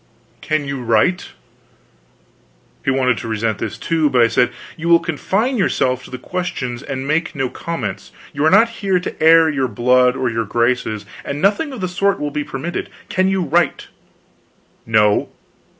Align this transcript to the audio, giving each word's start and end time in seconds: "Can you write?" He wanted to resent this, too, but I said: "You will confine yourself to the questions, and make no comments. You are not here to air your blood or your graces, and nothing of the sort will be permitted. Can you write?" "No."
"Can 0.41 0.67
you 0.67 0.81
write?" 0.81 1.33
He 2.83 2.89
wanted 2.89 3.19
to 3.19 3.27
resent 3.27 3.59
this, 3.59 3.77
too, 3.77 4.09
but 4.09 4.19
I 4.23 4.27
said: 4.29 4.51
"You 4.75 4.89
will 4.89 4.97
confine 4.99 5.57
yourself 5.57 6.03
to 6.05 6.09
the 6.09 6.17
questions, 6.17 6.81
and 6.81 7.07
make 7.07 7.35
no 7.35 7.49
comments. 7.49 8.11
You 8.33 8.43
are 8.45 8.49
not 8.49 8.69
here 8.81 8.99
to 8.99 9.21
air 9.23 9.47
your 9.47 9.67
blood 9.67 10.15
or 10.17 10.27
your 10.27 10.45
graces, 10.45 11.05
and 11.23 11.39
nothing 11.39 11.71
of 11.71 11.81
the 11.81 11.87
sort 11.87 12.19
will 12.19 12.31
be 12.31 12.43
permitted. 12.43 12.89
Can 13.09 13.27
you 13.27 13.43
write?" 13.43 13.89
"No." 14.87 15.29